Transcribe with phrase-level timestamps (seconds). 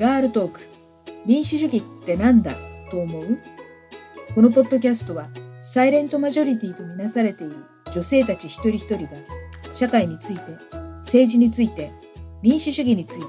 [0.00, 0.60] ガールトーク。
[1.26, 2.54] 民主主義ってなんだ？
[2.90, 3.38] と思う？
[4.34, 5.26] このポッドキャストは
[5.60, 7.52] サイレントマジョリティとみなされている
[7.92, 9.10] 女性たち一人一人が
[9.74, 10.40] 社会について
[11.00, 11.92] 政治について
[12.40, 13.26] 民主主義について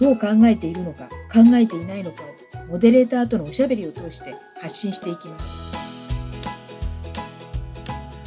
[0.00, 5.76] どう考えているのか考えていないのかをモデレーターとのおしゃべりを通して発信していきます。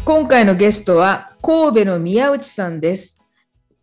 [0.05, 3.19] 今回のゲストは神戸の宮内さんです。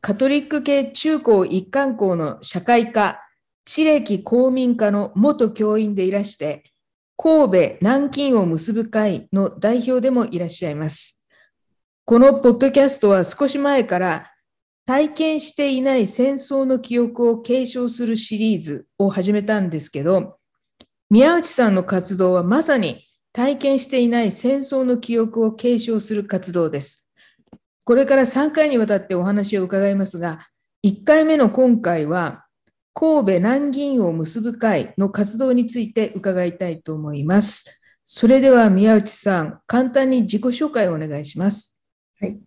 [0.00, 3.26] カトリック系中高一貫校の社会科
[3.64, 6.64] 知歴公民科の元教員でいらして、
[7.16, 11.26] 神戸南京を結ぶ会の代表でもいらっしゃいます。
[12.04, 14.32] このポッドキャストは少し前から
[14.86, 20.38] 体験していない戦争の記憶を継承するシリーズを始めたんですけど、
[21.10, 27.06] 宮内さんの活動はまさに体験していない戦争の記憶を継承する活動です。
[27.84, 30.40] これから3回にわたってお話を伺いますが、
[30.84, 32.46] 1回目の今回は、
[33.00, 37.80] 神戸南銀を結ぶ会の活動について伺いたいと思います。
[38.04, 41.80] それでは宮内さん、簡単に自己紹介をお願いします。
[42.20, 42.38] はい。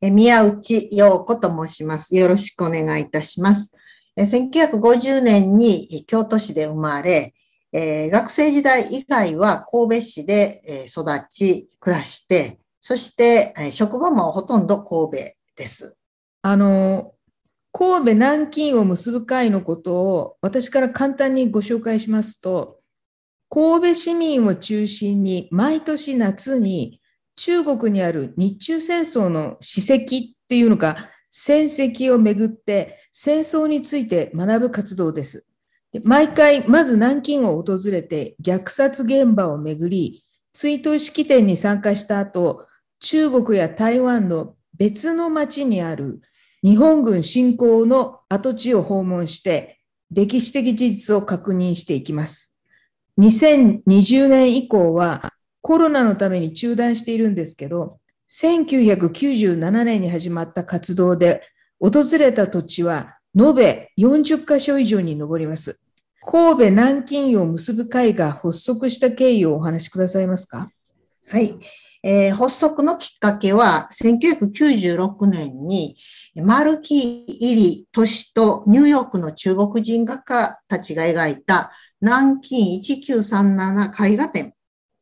[0.00, 2.16] え宮内陽子と申します。
[2.16, 3.74] よろしくお願いいたします。
[4.16, 7.34] え1950年に京都市で生まれ、
[7.70, 15.98] えー、学生時代以外は神戸市で、え育ち、暮らして、そして、え職場もほとんど神戸です。
[16.40, 17.12] あの、
[17.72, 22.80] 神戸南京を結ぶ会のことを私から簡単にご紹介しますと、
[23.48, 27.00] 神戸市民を中心に毎年夏に
[27.36, 30.08] 中国にある日中戦争の史跡っ
[30.48, 35.46] ていうのか戦績をめぐって戦争について学ぶ活動です。
[36.04, 42.66] 毎回まず南京を訪れて虐殺現場をめぐり追悼式典に参加した後
[43.00, 46.20] 中国や台湾の別の町にある
[46.62, 49.78] 日本軍侵攻の跡地を訪問して、
[50.10, 52.54] 歴史的事実を確認していきます。
[53.18, 57.98] 2020年以降はコロナのために中断しているんですけど、
[58.30, 61.42] 1997年に始まった活動で
[61.80, 65.78] 訪れた土地は延べ40カ所以上に上ります。
[66.24, 70.70] 神戸南京を結ぶ会が発足した経緯をお話しくださいますか？
[71.28, 71.58] はい。
[72.04, 75.96] えー、発足のきっかけは、1996年に、
[76.36, 84.54] マルキ・イリトシとニューヨークの中国人画家たちが描いた南京1937絵画展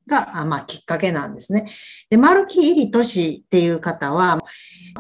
[0.09, 1.67] が、まあ、きっかけなんですね。
[2.11, 4.41] で、丸木入り都市っていう方は、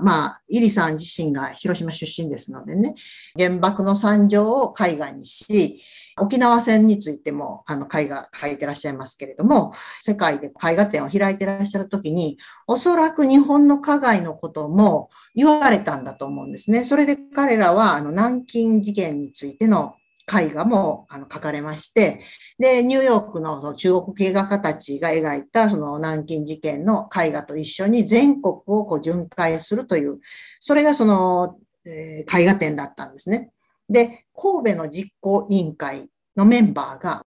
[0.00, 2.94] まあ、イリさん自身が広島出身ですのでね、
[3.36, 5.82] 原爆の惨状を絵画にし、
[6.20, 9.72] 沖縄戦についても、あの、絵画描いてらっしゃいますけれども、
[10.02, 16.84] 世界で絵画展を開いてらっしゃるときに、おそらく日本の加害のことも言われたんだと思うんですね。
[16.84, 19.94] それで彼らは、あの、南京事件についての
[20.30, 22.20] 絵画もあの書かれまして、
[22.58, 30.20] で、ニューヨークの中国系画家たちが描いたその南京事件の絵画と一緒に全国をこう巡回するという、
[30.60, 33.50] それがその、えー、絵画展だったんですね。
[33.90, 37.26] で、神戸の実行委員会のメンバーが、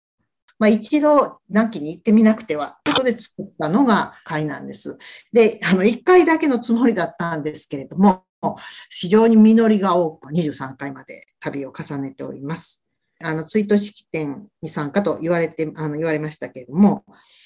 [0.58, 4.98] まあ、一度南紀に行ってみなくては、ということで作ったのが会なんです。
[5.32, 8.24] で、あの、一回だけのつもりだったんですけれども、
[8.90, 12.84] 非常に実りが多く23回まで旅を重ねております。
[13.22, 17.04] あの、追悼式典に参加と言われて、あの、言われましたけれども、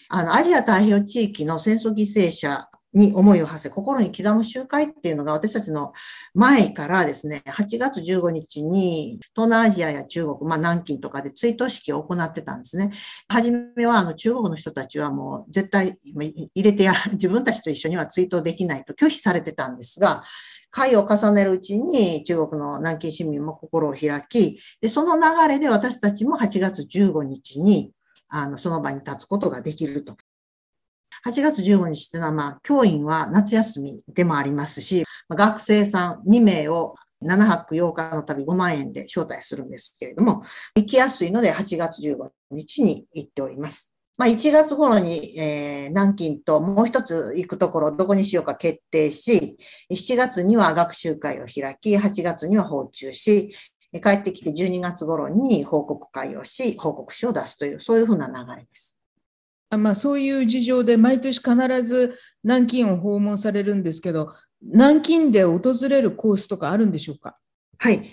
[0.09, 5.93] あの、アジア太平洋地域の戦争犠牲者に思いを馳せ、心に刻む集会っていうのが私たちの
[6.33, 12.93] 前からですね、8月15日に東南アジアや中国、まあ南京とかで追悼式を行ってたんですね。
[13.29, 20.23] はじめはあの中国の人たちはもう絶対入れてや、 自分たちと一緒には追悼できないと拒否されてたんですが、
[20.71, 27.93] 会を重ねるうちに中国の南京市民も心を開き、でその流れで私たちも8月15日に
[28.29, 30.17] あのその場に立つことができると。
[31.27, 40.43] 8月15日っていうのは、まあ、教員は夏休みでもありますし、学生さん2名を7泊8日の旅5万円で招待するんですけれども、
[40.77, 43.95] 行きやすいので8月15日に行っております。
[44.17, 49.57] まあ、1月頃に、えー、南京ともう一つ行くところ、どこにしようか決定し、
[49.91, 53.55] 7月には学習会を開き、8月には訪中し、
[54.03, 58.99] 帰ってきて12月頃に報告会をし、報告書を出すという、そういうふうな流れです。
[59.71, 64.33] あまあ、そういう事情で毎年必ず南京を訪問されるんですけど、
[64.63, 67.37] 南京で訪れるコースとかあるんでしょうか？
[67.79, 68.11] はい。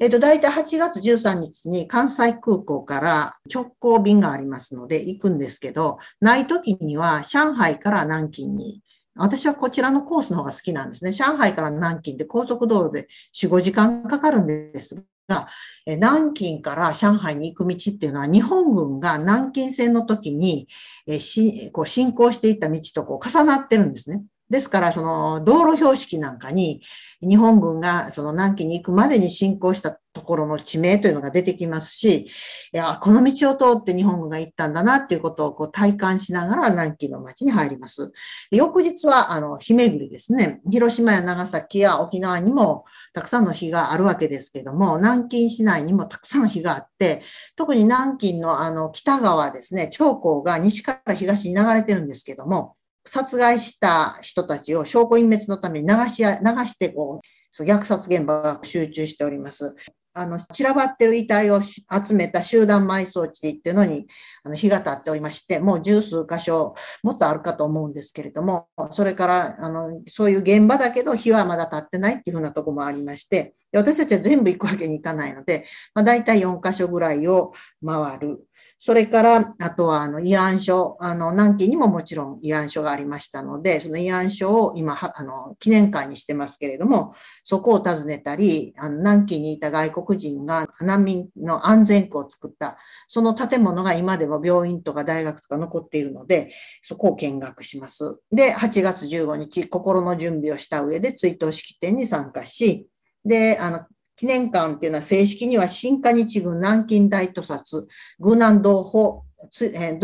[0.00, 8.82] えっ、ー、と、大体8月13日に関西空港から直行便がありますので行くんですけど、ない時には上海から南京に、
[9.16, 11.12] 私はこちらのコースの方が好きなんですね。
[11.12, 15.48] 上海から南京で高速道路で4、5時間かかるんですが、
[15.86, 20.68] 南京から上海に行く道っていうのは、日本軍が南京戦の時に、
[21.06, 24.22] えしこう進行していった道とこう重なってるんですね。
[24.54, 26.80] ですから、その道路標識なんかに、
[27.20, 32.26] 日本軍がその南紀に行くまでに進行したところの地名というのが出てきますし、
[32.72, 38.12] いや、この道を通って日本軍が行ったんだなっていうことをこう体感しながら南紀の町に入ります。
[38.52, 40.60] 翌日は、あの、日巡りですね。
[40.70, 47.22] 広島や長崎や沖縄にもたくさんの日があるわけですけども、南京市内にもたくさんの日があって、
[47.56, 50.12] 特に南京のあの北側ですね、長
[50.44, 56.26] 江が西から東に流れてるんですけども、殺害した人たちを証拠隠滅のために流し、流
[56.66, 59.74] してこう、そう虐殺現場が集中しております。
[60.16, 64.06] あの、散らばってる遺体を集めた集団埋葬地っていうのに、
[64.44, 75.64] あの、日が経っておりまして、もう十数箇所、もっとあるかと思うんですけれども、それから、あの、そういう現場だけど、日はまだ経ってないっていうふうなとこもありまして、私たちは全部行くわけにいかないので、
[75.94, 77.52] まあ、大体4箇所ぐらいを
[77.84, 78.46] 回る。
[78.86, 87.14] それから、あとは、あの、慰安所、あの、南紀にももちろん慰安所がありましたので、その慰安所を今、あの、記念館にしてますけれども、
[87.44, 92.76] そこを訪ねたり、あの、南紀にいた外国人が難民の安全区を作った、
[93.08, 96.52] その建物が今でも病院とか大学とか残っているので、
[96.82, 98.18] そこを見学します。
[98.30, 102.86] で、8月15日、心の準備をした上で追悼式典に参加し、
[103.24, 103.80] で、あの、
[104.16, 107.86] 記念館っていうのは正式には新華日軍南京大屠殺、
[108.18, 109.22] 軍南同胞、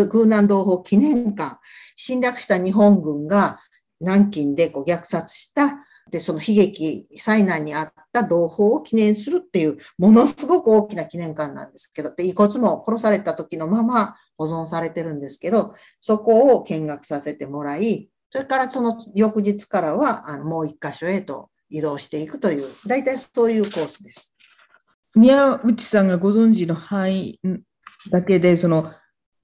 [0.08, 1.58] 軍南同胞記念館、
[1.96, 3.60] 侵略した日本軍が
[4.00, 5.78] 南京でこう虐殺した、
[6.10, 24.34] で、その悲劇、災難にあった同胞を記念するっていう、ものすごく大きな記念館なんですけど、で、遺骨も殺された時のまま保存されてるんですけど、そこを見学させてもらい、それからその翌日からは、あのもう一箇所へと移動していくという、大体そういうコースです。
[25.14, 27.40] 宮内さんがご存知の範囲
[28.10, 28.92] だけで、その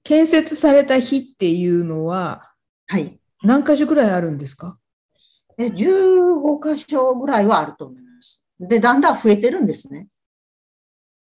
[0.03, 2.53] 建設された日っていうのは、
[2.87, 3.19] はい。
[3.43, 4.77] 何箇所ぐらいあるんですか？
[5.57, 8.43] え ?15 箇所ぐらいはあると思います。
[8.59, 10.07] で、だんだん増えてるんですね。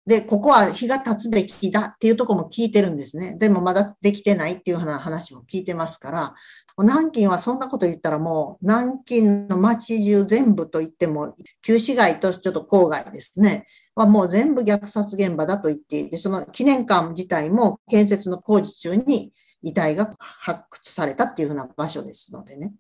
[0.05, 3.38] で、ここは日が経つべきだっていうとこも聞いてるんですね。
[3.39, 6.35] でもまだできてないっていうような話も聞いてますから、
[6.78, 13.68] 南京はそんなこと言ったらもう、南京の街中全部と言っても、旧市街とちょっと郊外ですね。
[13.96, 22.74] はもう全部虐殺現場だと言っていて、その記念館自体も建設の工事中に遺体が発掘されたっていうふうな場所ですのでね。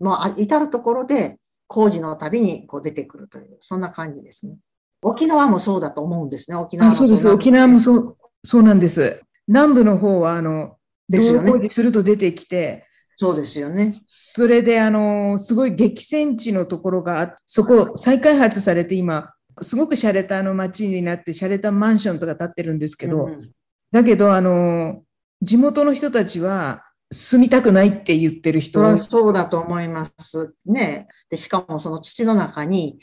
[0.00, 4.56] もう至るところで工事のたびにこう出てくるという、そんな感じですね。
[5.02, 6.56] 沖縄もそうだと思うんですね。
[6.56, 7.28] 沖縄もそうです。
[7.28, 9.20] 沖縄もそう、そうなんです。
[9.46, 10.76] 南部の方は、あの、
[11.08, 11.52] ですよね。
[11.52, 13.94] 工事すると出てきて、そうですよね。
[14.06, 19.32] それで、あの、すごい激戦地のところが、そこ再開発されて今、
[19.62, 23.50] すごく洒落たの街になって、洒落たマンションとか建ってるんですけど、うん、
[23.92, 25.02] だけど、あの、
[25.42, 30.54] 地元の人たちは、住みたくないって言ってる人はそうだと思います。
[30.66, 31.06] ね。
[31.30, 32.98] で、しかもその土の中に、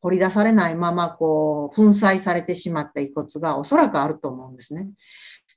[0.00, 4.88] 掘り出されないまま、こう、粉砕されてしまった遺骨がおそらくあると思うんですね。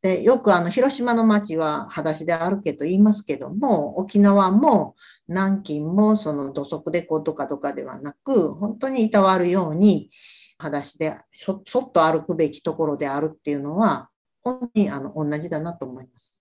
[0.02, 4.96] で、よくあの、広島の町は裸足で歩けと言いますけども、沖縄も
[5.28, 10.10] 南京もその土足でこうとかとかではなく、本当にいたわるように、
[10.58, 14.10] 裸足でしょちょっと歩くべきところであるっていうのは、
[14.42, 16.38] 本当にあの同じだなと思います。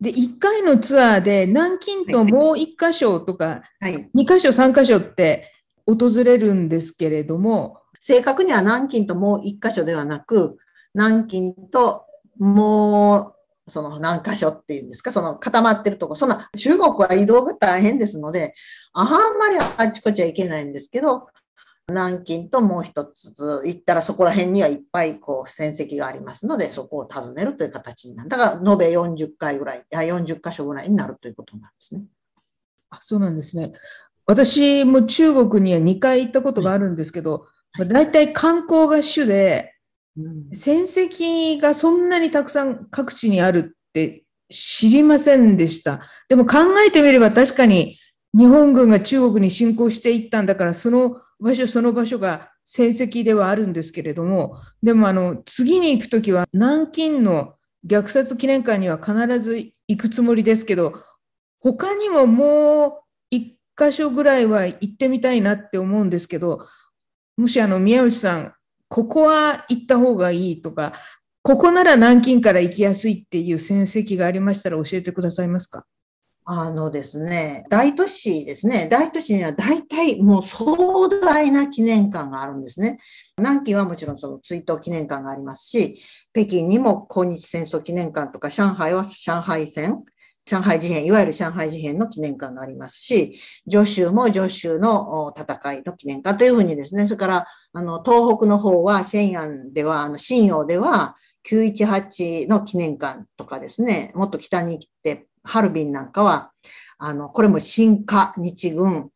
[0.00, 5.50] で、1回のツアーで南京ともう1箇所とか、はい、2箇所、3箇所って
[5.86, 10.58] 訪れるんですけれども、正確には南京ともう一箇所ではなく、
[10.94, 12.05] 南京と
[12.38, 13.34] も
[13.66, 18.54] う、その何箇所っていうんですか、その固まってるとこ、そんな中国は移動が大変ですので、
[18.92, 21.26] あんまりあっちこっちは行けないんですけど、
[21.88, 23.32] 南京ともう一つ
[23.64, 28.28] 行ったらそこら辺にはいっぱいこう戦績がありますので、そこを訪ねるという形になる。
[28.28, 32.02] だから延べ40回ぐらい、や40箇所ぐらいになるということなんですね。
[32.90, 33.72] あそうなんですね。
[34.26, 39.75] 私も中国には2回行ったことがあるんですけど、はい、大体観光が主で、
[40.54, 46.00] 戦績がそんなにたくさん各地にあるって知りませんでした。
[46.28, 47.98] でも考えてみれば確かに
[48.36, 57.54] 日本軍が中国に侵攻していったんだから、その場所その場所が戦績ではあるんですけれども、でもあの次に行くときは南京の
[57.86, 59.56] 虐殺記念館には必ず
[59.88, 61.02] 行くつもりですけど、
[61.60, 63.02] 他にももう
[63.78, 66.66] 箇所ぐらいは行ってみたいなって思うんですけど、
[67.36, 68.54] もしあの宮内さん、
[68.88, 70.92] ここは行った方がいいとか、
[71.42, 75.84] ここなら南京から行きやすいっていう戦績がありましたら教えてくださいますか？
[76.48, 78.88] あのですね、大都市ですね。
[78.88, 82.98] 大都市には大体もう壮大な記念館があるんですね。
[83.36, 86.00] 南京はもちろんその追悼記念館がありますし、
[86.32, 90.04] 北京にも抗日戦争記念館とか、上海は上海戦、
[90.44, 101.16] 上海事変、いわゆる上海事変の記念館がありますし、徐州も徐州の戦いの記念館というふうにですね、それから、あの、東北の方は、シェンでは、あの、新陽では、
[101.48, 106.50] 918の記念館とかですね、もっと北に来て、ハルビンなんかは、
[106.98, 109.10] あの、これも新華日軍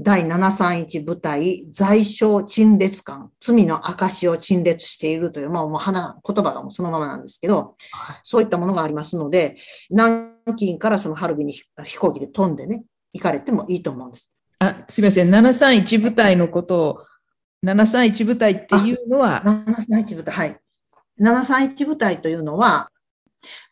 [0.00, 7.76] 第731部隊在所陳列館、罪の証を陳列しているという、まあ、もう花、言葉がもうそのままなんですけど、
[8.24, 9.56] そういったものがありますので、
[9.90, 14.34] 南京からそのハルビンに飛行機で飛んでね、行かれてもいいと思うんです。
[14.58, 15.30] あ、すみません。
[15.30, 16.98] 731部隊のことを、
[17.64, 20.56] 731部隊っていうのは ?731 部隊、はい。
[21.20, 22.90] 731部隊というのは、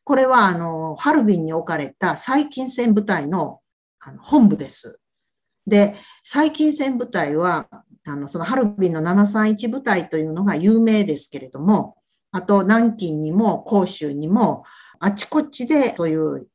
[0.05, 3.61] これは、あの、ハルビンに置かれた最近戦部隊の
[4.21, 5.01] 本部です。
[5.67, 5.95] で、
[6.25, 7.69] 最近戦部隊は、
[8.05, 11.97] あの、そのハルビンの731部隊というのが有名ですけれども、
[12.33, 14.65] あと南京にも広州にも、
[15.05, 16.47] あちこちでそういう、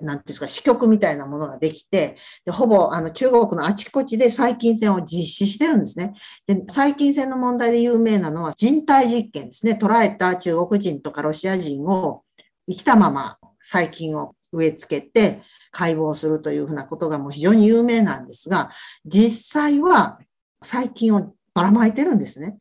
[0.00, 6.14] なんていうんですか、支局みたいなものができて、でほぼあの中国のあちこちで細菌戦を実施してるんですね。
[6.46, 9.76] で細菌戦の問題で有名なのは人体実験ですね。
[9.80, 12.22] 捉えた中国人とかロシア人を
[12.68, 18.70] 生きたまま細菌を植え付けて、解剖するというふうなことがもう非常に有名なんですが、
[19.04, 20.18] 実際は
[20.62, 22.56] 細菌をばらまいてるんですね。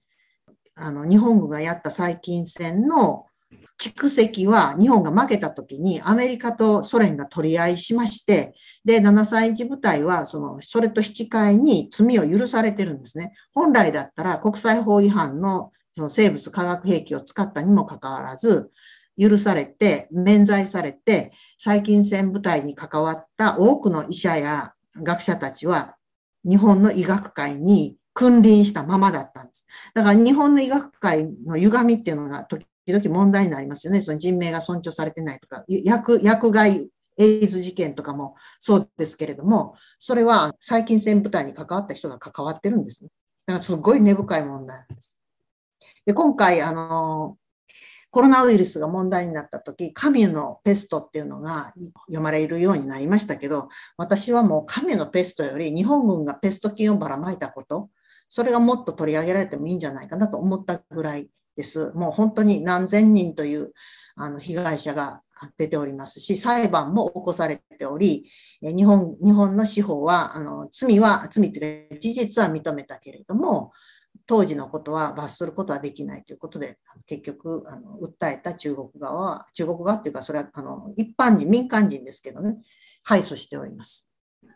[0.75, 3.27] あの、日本軍がやった細菌戦の
[3.77, 13.33] 蓄積は日本が負けた時にアメリカとソ連が取り合いしまして、で、731部隊はその、それと引き換えに罪を許されてるんですね。
[13.53, 18.69] 本来だったら国際法違反のその生物化学兵器を使ったにもかかわらず、
[19.17, 25.95] 許されて、免罪されて、細菌戦部隊に関わった多くの医者や学者たちは、
[26.43, 29.65] 日本の医学界に君臨したままだったんです。
[29.93, 34.01] だから日本の医学界の歪みっていうのが時時々問題になりますよね。
[34.01, 43.09] その人命が尊重されてないとか、薬、薬害エイズ事件とかもそうですけれども、それは細菌戦部隊に関わった人が関わってるんですね。
[43.47, 45.17] だからすごい根深い問題なんです。
[46.05, 47.37] で、今回、あの、
[48.11, 51.73] コロナウイルスが問題になった時、神のペストっていうのが
[52.07, 57.89] 読まれるようになりましたけど、私はもう神のペストより日本軍がペスト菌をばらまいたこと、
[58.29, 61.91] それがもっと取り上げられてもいいんじゃないかなと思ったぐらいです。
[61.93, 63.73] もう本当に何千人という
[64.15, 65.21] あの被害者が
[65.57, 68.29] 出ておりますし、裁判も起こされており、
[68.61, 73.71] 日本日本の司法は、あの罪は、罪というか事実は認めたけれども、
[74.25, 82.57] 当時のことは罰することはできないということで、結局、あの訴えた中国側は、中国側っていうか、それはあの一般人、民間人ですけどね、
[83.03, 84.09] 敗訴しております。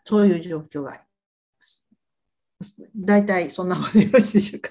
[0.04, 2.74] そういう状況があります。
[2.96, 4.70] 大体そんなことでよろしいでしょうか。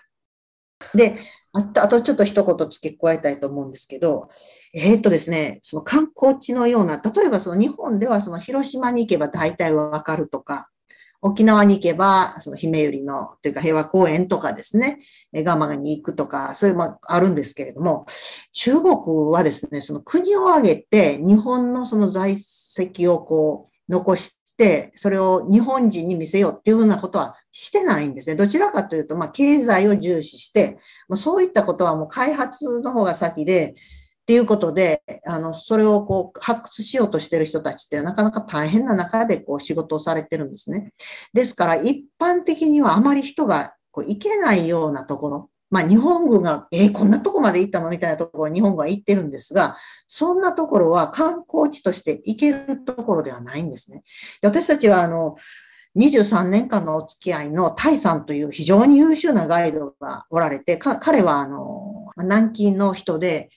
[0.95, 1.17] で、
[1.51, 4.27] あと、あとちょっと一言付け加えたいと思うんですけど、
[4.73, 10.69] えー、っとですね、その観光地のような、例えばその日本ではその広島に行けば大体わかるとか、
[11.21, 14.99] 沖縄に行けば、その姫百合の、というか平和公園とかですね、
[15.33, 18.05] ガマガに行くとか、そういうのもあるんですけれども、
[18.53, 18.95] 中国
[19.31, 28.35] はですね、その国を挙げて日本のその在籍をこう残して、それを日本人に見せようっていうふうなことはしてないんですね。
[28.35, 30.77] どちらかというと、まあ、経済を重視して、
[31.07, 33.75] まあそういったことはもう開発の方が先で、
[34.29, 40.93] っていうことで、あの、それをこう発掘しようとしてる人たちってなかなか大変な中でこう仕事をされてるんですね。
[41.33, 54.03] ですから一般的にはあまり人がこう行けないようなところ、まあ日本軍が、えー、こんなとこまで行ったのみたいなところ日本軍は行ってるんですが、そんなところは観光地として行けるところではないんですね。
[54.43, 55.37] で私たちはあの、
[55.97, 63.49] 23年間のお付き合いのタイさんという非常に優秀なガイドがおられて、彼はあの、南京の人で、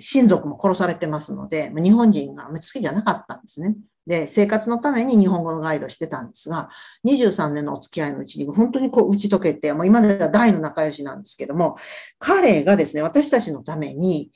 [0.00, 3.76] 親族も殺されてますので、日本人が好きじゃなかったんですね。
[4.06, 6.70] で、生活のために日本語のガイドしてたんですが、
[7.06, 11.76] 23年のお付き合いのうちに本当にこう打ち解けて、もう今では大の仲良しなんですけども、
[12.18, 14.30] 彼がですね、私たちのために、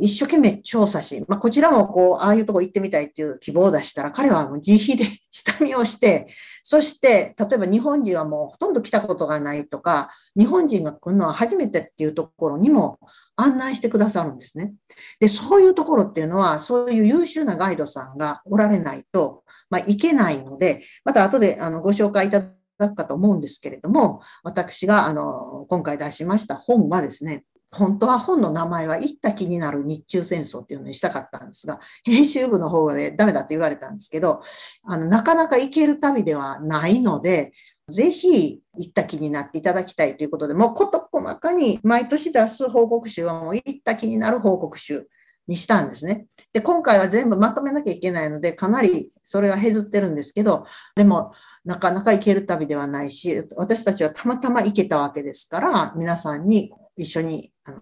[0.00, 6.28] 一生懸命調査し、まあ、こちらもこう、ああいうとこ行ってみたいっていう希望を出したら、彼はもう自費で下見をして、
[6.62, 12.98] そして、例えば日本人はもうほとんど来たことがないとか、日本人が来るのは初めてっていうところにも
[13.36, 14.72] 案内してくださるんですね。
[15.18, 34.42] で、そういうところっていうのは、そういう優秀なガイドさんがおられないと、まあ、いけないので、また後であのご紹介いただくかと思うんですけれども、私があの今回出しました本はですね、本当は本の名前は行った気になる日中戦争っていうのにしたかったんですが、編集部の方でダメだって言われたんですけど、
[34.84, 37.52] あの、なかなか行ける旅ではないので、
[37.88, 45.08] ぜひ行った気になっていただきたいということで、もう事細かに毎年出す報告集はもう行った気になる報告集
[45.46, 46.26] にしたんですね。
[46.52, 51.32] で、今回は全部まとめなきゃいけないので、かなりそれは減ってるんですけど、でも、
[51.64, 57.80] なかなか行ける旅ではないし、私たちはたまたま行けたわけですから、皆さんに一緒にあの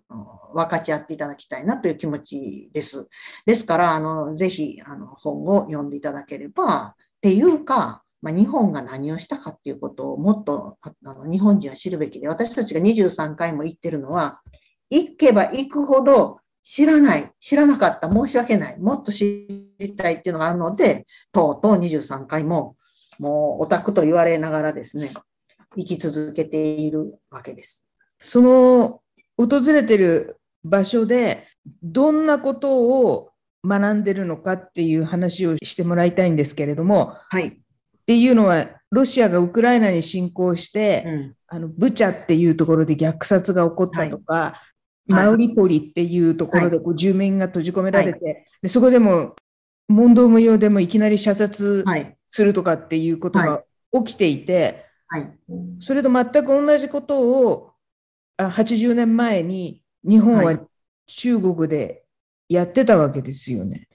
[0.55, 3.09] 分かち合っていただきたいなという気持ちです。
[3.45, 14.41] ですから、あのぜひあの本を読んでいただければ、っていうか、まあ、日本が何をしたかっていうことをもっとあの日本人は知るべきで、私たちが23回も言ってるのは、
[14.91, 22.77] 行けば行くほど知らない、知らなかった、申し訳ない、もっと知りたいっていうのがあるので、とうとう23回も、
[23.19, 25.13] もうオタクと言われながらですね、
[25.77, 27.85] 生き続けているわけです。
[28.21, 29.01] その
[29.39, 31.47] 訪れてる場所で、
[31.83, 33.31] どんなことを
[33.65, 37.53] 学んでるのかっていう話をしてもらいたいんですけれども、はい、っ
[38.07, 44.55] ていうのは、ロシアがウクライナに侵攻して、うん、あのブチャっていうところで虐殺が起こったとか、は
[45.09, 49.37] い、マウリポリっていうところでこう住民が閉じ込められて、はい、でそこでも
[49.89, 51.85] 問答無用でもいきなり射殺
[52.29, 54.87] するとかっていうことが起きていて、
[55.81, 57.73] それと全く同じことを
[58.39, 60.59] 80年前に日本は
[61.07, 62.05] 中国で
[62.49, 63.89] やってたわけですよね。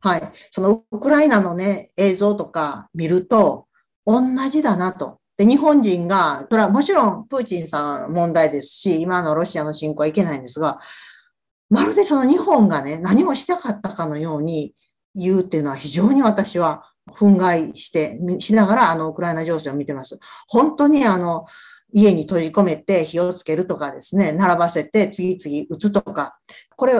[0.00, 0.32] はい。
[0.50, 3.66] そのウクライナのね、映像とか見ると、
[4.04, 5.20] 同じだなと。
[5.36, 10.80] で、日本人が、それはもちろんプーチンさん問題ですし、今のロシアの侵攻はいけないんですが、
[11.68, 14.74] まるでその日本がね、何もしたかったかのように
[15.14, 20.18] 言うっていうのは非常に私は憤慨して、しながらあのウクライナ情勢を見てます。
[20.46, 21.46] 本当にあの、
[21.92, 26.38] 家に閉じ込めて火をつけるとかですね、並ばせて次々撃つとか、
[26.76, 26.92] これ、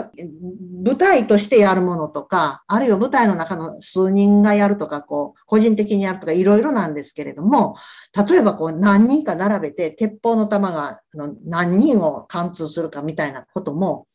[0.84, 7.76] 舞台としてやるものとか、あるいは舞台の中の数人がやるとか、こう、個人的にやるとか、いろいろなんですけれども、
[8.28, 11.00] 例えばこう、何人か並べて、鉄砲の弾が
[11.44, 14.06] 何人を貫通するかみたいなことも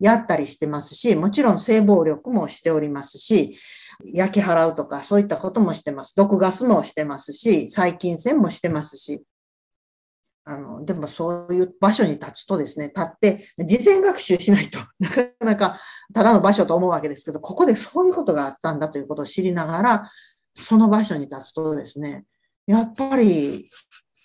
[0.00, 3.56] やったりしてますし、もちろん性暴力もしておりますし、
[4.04, 6.14] 焼き払うとか、そういったこともしてます。
[6.16, 9.24] 毒ガスもしてますし、細菌戦もしてますし、
[10.48, 15.78] あの、でもそういう場所に立つとですね、立って事前学習しないと なかなか
[16.14, 20.10] ただの場所と思うわけですけど、ここでそういうことがあったんだということを知りながら、
[20.54, 22.24] その場所に立つとですね、
[22.66, 23.68] やっぱり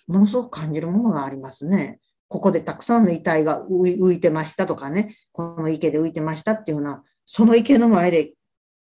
[0.06, 2.00] ものすごく感じるものがありますね。
[2.28, 8.34] ここでたくさんの遺体が浮いてましたとかね、この池で浮いてましたっていうような、その池の前で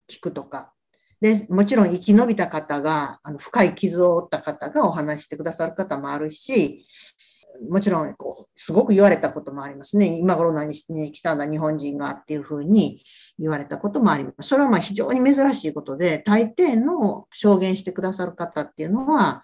[0.08, 0.72] 聞くとか、
[1.20, 6.86] で、もちろん生き延びた方が、あの深い傷を負った方がお話してくださる方もあるし、
[7.68, 10.06] もちろんこう、すごく言われたこともありますね。
[10.18, 13.02] 今頃何しに来たんだ日本人がっていうふうに
[13.38, 14.48] 言われたこともあります。
[14.48, 19.42] それはまあ非常に珍しいことで、大抵の証言してくださる方っていうのは、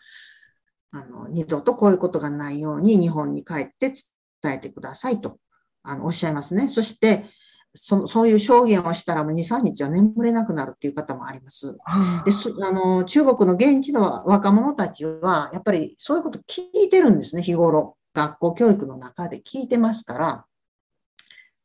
[0.92, 3.92] あの二度とこういうことがないように日本に帰って
[4.42, 5.38] 伝えてくださいと
[5.82, 6.68] あのおっしゃいますね。
[6.68, 7.26] そして
[7.74, 11.76] そのそういう証言をしたらもう2、3日は眠れなくなるっていう方もあります。
[12.24, 12.32] で
[12.64, 17.96] あの中国の現地の若者たちは、やっぱりそういうこと聞いてるんですね、日頃。
[18.16, 20.46] 学校教育の中で聞いてますから、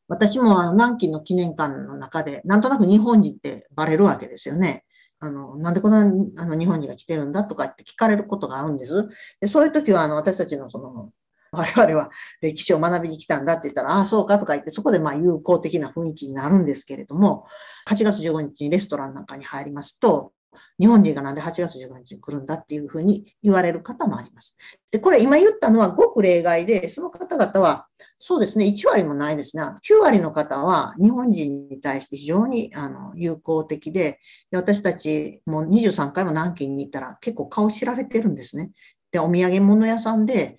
[0.09, 4.83] 私もあの南京の記念館の中で、なんとなく日本人ってバレるわけですよね。
[5.21, 6.01] あの、なんでこんな
[6.43, 9.09] あの日本人が来てるんだとかって聞かれることがあるんです。
[9.39, 11.11] でそういう時はあの私たちのその
[11.51, 12.09] 我々は
[12.41, 17.45] 歴史を学びに来たんだって言ったら、ああ、そうかとか言って、そこでまあ友好的な雰囲気になるんですけれども、
[17.89, 20.33] 8月15日にレストランなんかに入りますと、
[20.79, 24.57] 日本人がなんで8月15日に来るんだっていうふうに言われる方もあります。
[24.91, 27.87] で、これ今言ったのはごく例外で、その方々は、
[28.19, 29.63] そうですね、1割もないですね。
[29.63, 38.71] 9割の方は日本人に対して非常にあの友好的でで、私たちも23回も南京に行ったら結構顔知られてるんですね。
[39.11, 40.57] で、お土産物屋さんで、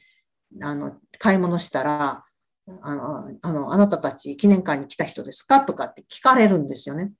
[0.62, 2.24] あの、買い物したら、
[2.82, 7.12] あの、あの、あなたたち記念館に来た人ですかとかって聞かれるんですよね。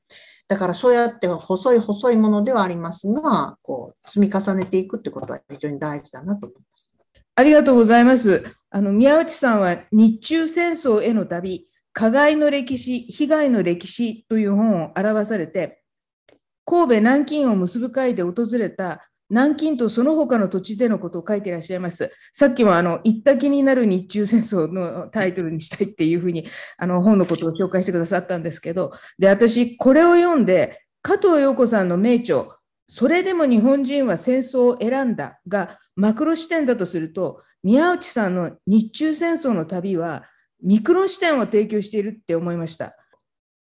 [0.49, 6.91] だからそうやって細い細いものではありますが、こう、積み重ねていくってことは非常に大事だなと思います。
[7.35, 8.45] ありがとうございます。
[8.71, 15.83] あの、宮内さんは日中戦争への旅、加害の歴史、被害の歴史という本を表されて、
[16.65, 22.13] 神戸南京を結ぶ会で訪れた南京とその他の土地でのことを書いていらっしゃいます。
[22.35, 32.45] さっきもあの行った気になる日中戦争のタイトルにしたいっていうふうにあの本のことを紹介してくださったんですけど、で私これを読んで加藤陽子さんの名著
[32.89, 40.25] それでも日本人は戦争を選んだがマクロ視点だとすると宮内さんの日中戦争の旅は
[40.63, 42.95] ミクロ視点を提供しているって思いました。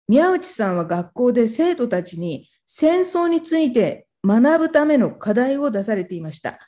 [0.08, 6.60] 宮内さんは学校で生徒たちに戦争について学ぶための課題を出されていました。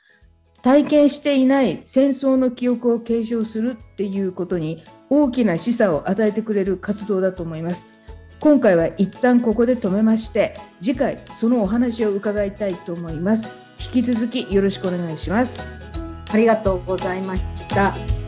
[0.62, 7.86] 体験していない戦争の記憶を継承するっていうことに大きな示唆を与えてくれる活動だと思います。
[8.40, 13.48] 今回は一旦ここで止めまして次回そのお話を伺いたいと思います。
[13.94, 15.62] 引き続きよろしくお願いします。
[16.32, 18.19] ありがとうございました。